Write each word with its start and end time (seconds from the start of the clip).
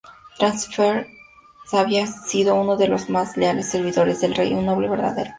Tisafernes 0.39 1.09
había 1.73 2.07
sido 2.07 2.55
uno 2.55 2.75
de 2.75 2.87
los 2.87 3.07
más 3.11 3.37
leales 3.37 3.69
servidores 3.69 4.19
del 4.19 4.33
rey, 4.33 4.51
un 4.51 4.65
noble 4.65 4.89
verdadero. 4.89 5.29